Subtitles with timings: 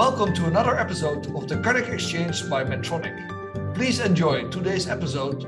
[0.00, 3.74] Welcome to another episode of the Cardiac Exchange by Medtronic.
[3.74, 5.44] Please enjoy today's episode.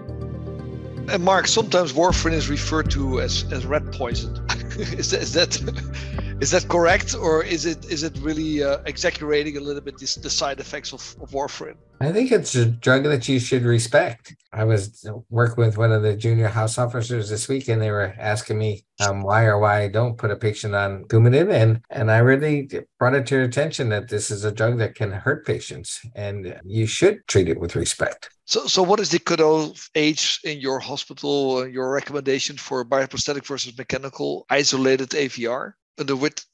[1.11, 4.37] And Mark, sometimes warfarin is referred to as, as rat poison.
[4.77, 5.59] is, that, is that
[6.43, 10.17] is that correct, or is it is it really uh, exaggerating a little bit this,
[10.17, 11.77] the side effects of, of warfarin?
[12.01, 14.35] I think it's a drug that you should respect.
[14.53, 18.13] I was working with one of the junior house officers this week, and they were
[18.19, 22.11] asking me um, why or why I don't put a patient on Coumadin, and and
[22.11, 25.47] I really brought it to your attention that this is a drug that can hurt
[25.47, 28.31] patients, and you should treat it with respect.
[28.47, 31.59] So, so what is the cutoff age in your hospital?
[31.59, 35.75] Uh, your recommendation for bioprosthetic versus mechanical isolated AVR?
[35.99, 36.47] Under width.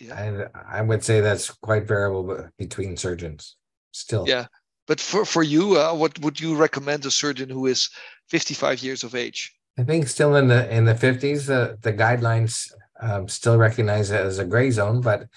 [0.00, 0.48] Yeah.
[0.54, 3.56] I, I would say that's quite variable between surgeons.
[3.92, 4.28] Still.
[4.28, 4.46] Yeah,
[4.86, 7.88] but for for you, uh, what would you recommend a surgeon who is
[8.28, 9.54] 55 years of age?
[9.78, 12.70] I think still in the in the 50s, the the guidelines
[13.00, 15.00] um, still recognize it as a gray zone.
[15.00, 15.28] But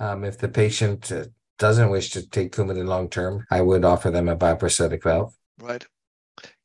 [0.00, 1.24] um, if the patient uh,
[1.58, 5.34] doesn't wish to take Coumadin long term, I would offer them a bioprosthetic valve.
[5.58, 5.84] Right.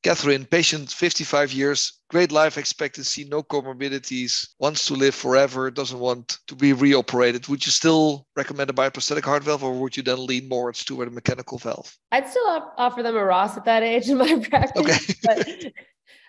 [0.03, 6.37] Katherine, patient 55 years, great life expectancy, no comorbidities, wants to live forever, doesn't want
[6.45, 7.47] to be reoperated.
[7.47, 11.07] Would you still recommend a bioprosthetic heart valve or would you then lean more toward
[11.07, 11.95] a mechanical valve?
[12.11, 14.81] I'd still offer them a Ross at that age in my practice.
[14.81, 15.15] Okay.
[15.23, 15.47] but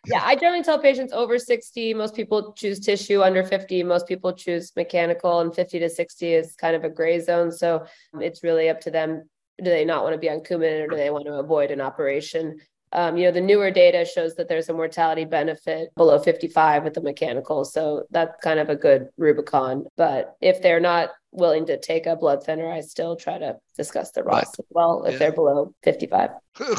[0.07, 4.33] yeah, I generally tell patients over 60, most people choose tissue, under 50, most people
[4.33, 7.51] choose mechanical, and 50 to 60 is kind of a gray zone.
[7.51, 7.87] So
[8.21, 9.29] it's really up to them.
[9.59, 11.81] Do they not want to be on Coumadin or do they want to avoid an
[11.81, 12.61] operation?
[12.93, 16.95] Um, you know, the newer data shows that there's a mortality benefit below 55 with
[16.95, 17.65] the mechanical.
[17.65, 19.87] So that's kind of a good Rubicon.
[19.97, 24.11] But if they're not willing to take a blood thinner, I still try to discuss
[24.11, 24.59] the Ross right.
[24.59, 25.19] as well if yeah.
[25.19, 26.31] they're below 55.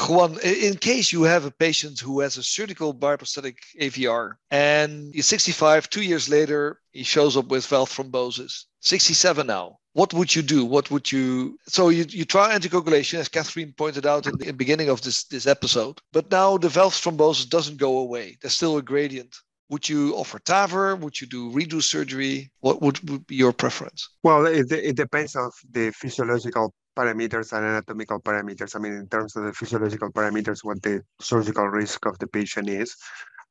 [0.08, 5.26] Juan, in case you have a patient who has a surgical bioprosthetic AVR and he's
[5.26, 10.42] 65, two years later, he shows up with valve thrombosis, 67 now what would you
[10.42, 10.64] do?
[10.64, 11.58] What would you?
[11.66, 15.46] So you, you try anticoagulation, as Katherine pointed out in the beginning of this this
[15.46, 16.00] episode.
[16.12, 18.36] But now the valve thrombosis doesn't go away.
[18.40, 19.34] There's still a gradient.
[19.70, 20.98] Would you offer TAVR?
[21.00, 22.50] Would you do redo surgery?
[22.60, 24.08] What would, would be your preference?
[24.22, 28.76] Well, it, it depends on the physiological parameters and anatomical parameters.
[28.76, 32.68] I mean, in terms of the physiological parameters, what the surgical risk of the patient
[32.68, 32.94] is.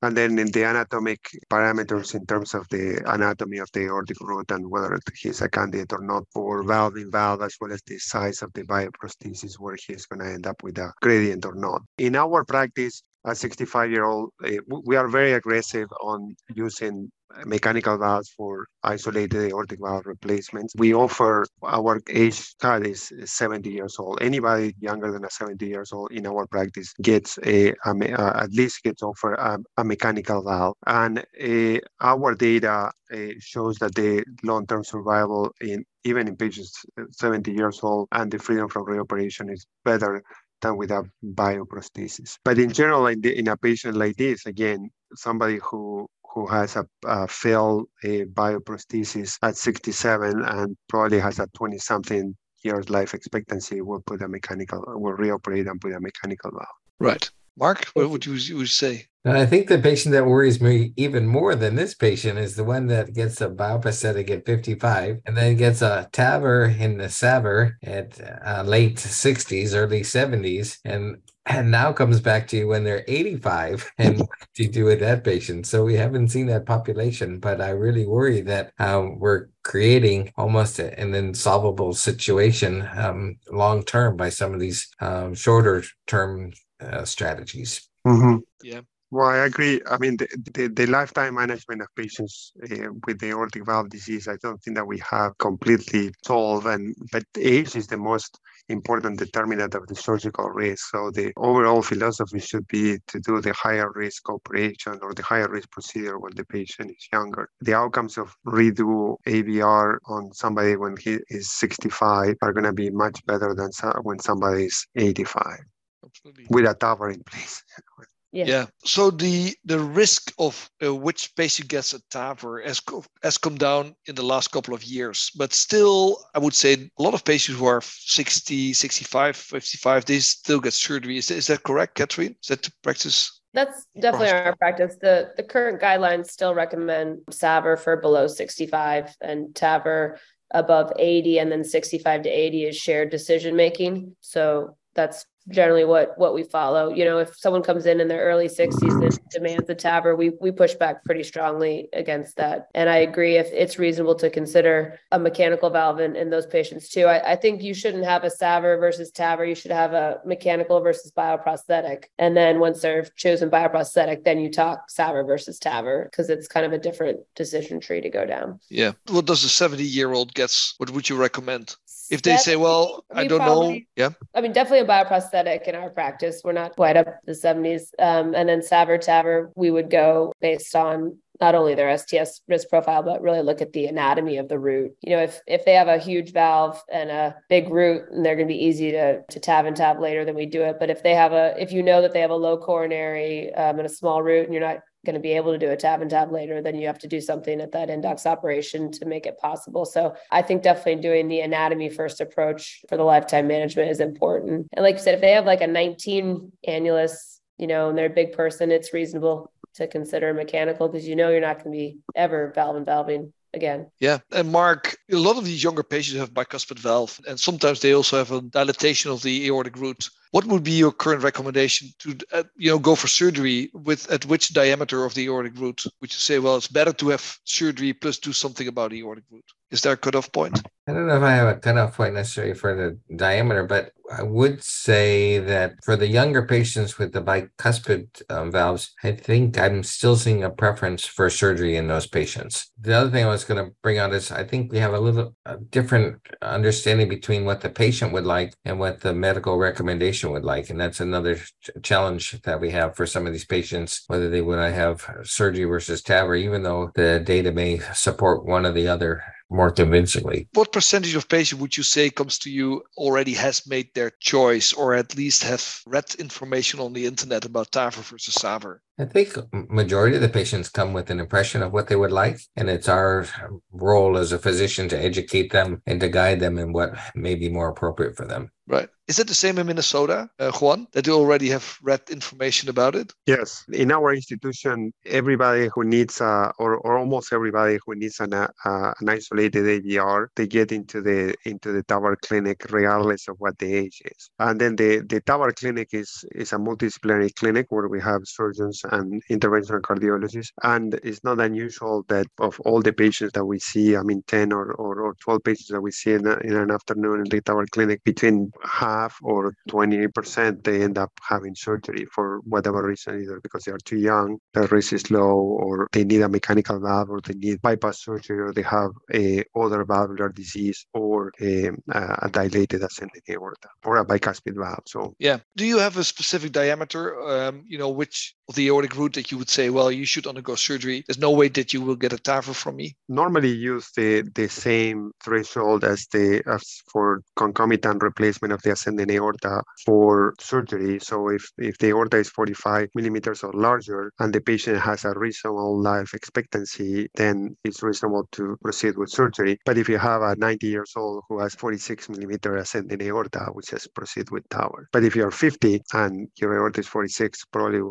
[0.04, 4.52] And then in the anatomic parameters in terms of the anatomy of the aortic root
[4.52, 7.98] and whether he's a candidate or not for valve in valve, as well as the
[8.00, 11.84] size of the bioprosthesis, where he's going to end up with a gradient or not.
[11.98, 14.50] In our practice, a 65 year old, uh,
[14.84, 17.10] we are very aggressive on using
[17.46, 20.74] mechanical valves for isolated aortic valve replacements.
[20.78, 24.22] We offer our age cut is 70 years old.
[24.22, 28.52] Anybody younger than a 70 years old in our practice gets a, a uh, at
[28.52, 30.76] least gets offered a, a mechanical valve.
[30.86, 37.52] And uh, our data uh, shows that the long-term survival in even in patients 70
[37.52, 40.22] years old and the freedom from reoperation is better
[40.62, 42.38] than with a bioprosthesis.
[42.44, 46.76] But in general, in, the, in a patient like this, again, somebody who who has
[46.76, 53.14] a, a failed a bioprosthesis at 67 and probably has a 20 something years life
[53.14, 56.68] expectancy will put a mechanical will reoperate and put a mechanical valve.
[57.00, 57.30] Right.
[57.58, 59.08] Mark what would you, you say?
[59.26, 62.88] I think the patient that worries me even more than this patient is the one
[62.88, 68.20] that gets a bioprosthetic at 55 and then gets a TAVR in the SAVR at
[68.46, 73.92] uh, late 60s, early 70s, and and now comes back to you when they're 85
[73.98, 77.62] and what do you do with that patient so we haven't seen that population but
[77.62, 84.30] i really worry that um, we're creating almost an insolvable situation um, long term by
[84.30, 86.52] some of these um, shorter term
[86.82, 88.38] uh, strategies mm-hmm.
[88.64, 88.82] yeah
[89.14, 89.80] well, I agree.
[89.92, 94.28] I mean, the, the, the lifetime management of patients uh, with the aortic valve disease,
[94.28, 96.66] I don't think that we have completely solved.
[96.66, 100.90] And but age is the most important determinant of the surgical risk.
[100.92, 105.50] So the overall philosophy should be to do the higher risk operation or the higher
[105.50, 107.50] risk procedure when the patient is younger.
[107.62, 112.90] The outcomes of redo AVR on somebody when he is 65 are going to be
[112.90, 113.72] much better than
[114.04, 115.60] when somebody is 85
[116.04, 116.48] Absolutely.
[116.50, 117.64] with a TAVR in place.
[118.34, 118.46] Yeah.
[118.48, 118.66] yeah.
[118.84, 122.82] So the the risk of uh, which patient gets a TAVR has
[123.22, 127.04] has come down in the last couple of years, but still, I would say a
[127.04, 131.18] lot of patients who are 60, 65, 55, they still get surgery.
[131.18, 132.36] Is, is that correct, Katherine?
[132.42, 133.40] Is that the practice?
[133.54, 134.98] That's definitely our practice.
[135.00, 140.18] The the current guidelines still recommend SAVR for below 65 and TAVR
[140.50, 144.16] above 80, and then 65 to 80 is shared decision making.
[144.22, 146.94] So that's generally what what we follow.
[146.94, 150.32] You know, if someone comes in in their early 60s and demands a TAVR, we
[150.42, 152.68] we push back pretty strongly against that.
[152.74, 156.90] And I agree if it's reasonable to consider a mechanical valve in, in those patients
[156.90, 157.06] too.
[157.06, 159.48] I, I think you shouldn't have a SAVR versus TAVR.
[159.48, 162.06] You should have a mechanical versus bioprosthetic.
[162.18, 166.66] And then once they're chosen bioprosthetic, then you talk SAVR versus TAVR because it's kind
[166.66, 168.60] of a different decision tree to go down.
[168.70, 168.94] Yeah.
[169.10, 170.76] What does a 70 year old gets?
[170.78, 171.76] What would you recommend?
[172.14, 173.86] If they say, well, I don't probably, know.
[173.96, 174.10] Yeah.
[174.36, 176.42] I mean, definitely a bioprosthetic in our practice.
[176.44, 177.90] We're not quite up the 70s.
[177.98, 182.70] Um, and then SAVR TAVR, we would go based on not only their STS risk
[182.70, 184.96] profile, but really look at the anatomy of the root.
[185.02, 188.36] You know, if if they have a huge valve and a big root, and they're
[188.36, 190.78] going to be easy to to TAV and TAV later, then we do it.
[190.80, 193.80] But if they have a, if you know that they have a low coronary um,
[193.80, 196.02] and a small root, and you're not going to be able to do a TAV
[196.02, 199.26] and TAV later, then you have to do something at that index operation to make
[199.26, 199.86] it possible.
[199.86, 204.68] So I think definitely doing the anatomy first approach for the lifetime management is important.
[204.74, 208.08] And like you said, if they have like a 19 annulus, you know, and they're
[208.08, 211.78] a big person, it's reasonable to consider mechanical because you know you're not going to
[211.78, 213.88] be ever valve and valving again.
[214.00, 217.94] Yeah, and Mark, a lot of these younger patients have bicuspid valve, and sometimes they
[217.94, 220.10] also have a dilatation of the aortic root.
[220.34, 224.26] What would be your current recommendation to, uh, you know, go for surgery with at
[224.26, 225.84] which diameter of the aortic root?
[226.02, 229.26] Would you say, well, it's better to have surgery plus do something about the aortic
[229.30, 229.46] root?
[229.70, 230.62] Is there a cutoff point?
[230.88, 234.22] I don't know if I have a cutoff point necessarily for the diameter, but I
[234.22, 239.82] would say that for the younger patients with the bicuspid um, valves, I think I'm
[239.82, 242.70] still seeing a preference for surgery in those patients.
[242.80, 245.00] The other thing I was going to bring out is I think we have a
[245.00, 250.23] little a different understanding between what the patient would like and what the medical recommendation
[250.32, 250.70] would like.
[250.70, 254.42] And that's another ch- challenge that we have for some of these patients, whether they
[254.42, 259.24] would have surgery versus TAVR, even though the data may support one or the other
[259.50, 260.48] more convincingly.
[260.54, 264.74] What percentage of patients would you say comes to you already has made their choice
[264.74, 268.80] or at least have read information on the internet about TAVR versus SAVR?
[269.00, 269.36] I think
[269.70, 272.88] majority of the patients come with an impression of what they would like, and it's
[272.88, 273.26] our
[273.72, 277.50] role as a physician to educate them and to guide them in what may be
[277.50, 278.52] more appropriate for them.
[278.68, 278.88] Right.
[279.10, 282.96] Is it the same in Minnesota, uh, Juan, that you already have read information about
[282.96, 283.12] it?
[283.26, 283.66] Yes.
[283.74, 288.48] In our institution, everybody who needs, uh, or, or almost everybody who needs an, uh,
[288.64, 293.74] an isolated AVR, they get into the into the TAVR clinic regardless of what the
[293.74, 294.30] age is.
[294.40, 298.83] And then the, the TAVR clinic is, is a multidisciplinary clinic where we have surgeons
[298.92, 300.52] and interventional cardiologists.
[300.64, 304.52] And it's not unusual that of all the patients that we see, I mean, 10
[304.52, 307.42] or, or, or 12 patients that we see in, a, in an afternoon in the
[307.42, 313.40] TAVR clinic, between half or 20%, they end up having surgery for whatever reason, either
[313.42, 317.10] because they are too young, their risk is low, or they need a mechanical valve,
[317.10, 322.30] or they need bypass surgery, or they have a other valvular disease, or a, a
[322.30, 324.84] dilated ascending aorta, or a bicuspid valve.
[324.86, 327.22] So yeah, do you have a specific diameter?
[327.22, 330.56] Um, you know, which the aortic root that you would say, well, you should undergo
[330.56, 331.04] surgery?
[331.06, 332.96] There's no way that you will get a TAVR from me.
[333.08, 339.12] Normally, use the the same threshold as the as for concomitant replacement of the ascending
[339.12, 341.00] aorta for surgery.
[341.00, 345.14] So if if the aorta is 45 millimeters or larger and the patient has a
[345.14, 349.60] reasonable life expectancy, then it's reasonable to proceed with surgery.
[349.66, 353.62] But if you have a 90 years old who has 46 millimeter ascending aorta, we
[353.64, 354.86] just proceed with TAVR.
[354.92, 357.82] But if you're 50 and your aorta is 46, probably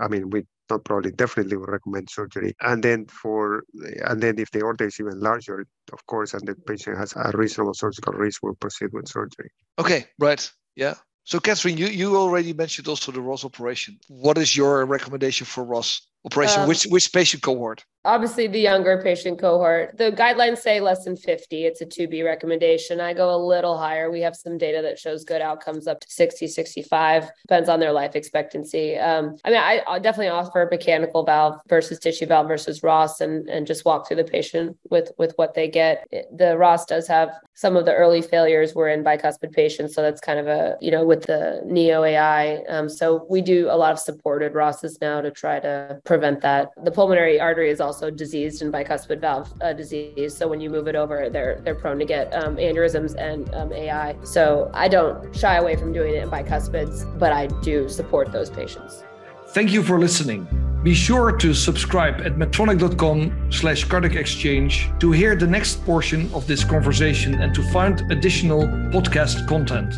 [0.00, 2.54] I mean, we not probably definitely would recommend surgery.
[2.60, 3.62] And then for
[4.04, 7.30] and then if the aorta is even larger, of course, and the patient has a
[7.34, 9.50] reasonable surgical risk, we'll proceed with surgery.
[9.78, 10.50] Okay, right.
[10.74, 10.94] Yeah.
[11.26, 13.98] So Katherine, you, you already mentioned also the Ross operation.
[14.06, 16.62] What is your recommendation for Ross operation?
[16.62, 17.84] Um, which which patient cohort?
[18.06, 19.98] obviously the younger patient cohort.
[19.98, 23.00] The guidelines say less than 50 it's a 2b recommendation.
[23.00, 24.10] I go a little higher.
[24.10, 27.92] We have some data that shows good outcomes up to 60 65 depends on their
[27.92, 28.96] life expectancy.
[28.96, 33.48] Um, i mean I, will definitely offer mechanical valve versus tissue valve versus ross and,
[33.48, 36.06] and just walk through the patient with with what they get.
[36.32, 40.20] The ross does have some of the early failures were in bicuspid patients so that's
[40.20, 43.92] kind of a you know with the neo ai um, so we do a lot
[43.92, 48.10] of supported rosses now to try to prevent that the pulmonary artery is also also
[48.10, 50.36] diseased and bicuspid valve uh, disease.
[50.36, 53.72] So when you move it over, they're they're prone to get um, aneurysms and um,
[53.72, 54.16] AI.
[54.24, 58.50] So I don't shy away from doing it in bicuspids, but I do support those
[58.50, 59.04] patients.
[59.48, 60.46] Thank you for listening.
[60.82, 66.46] Be sure to subscribe at medtronic.com slash cardiac exchange to hear the next portion of
[66.46, 68.62] this conversation and to find additional
[68.94, 69.94] podcast content.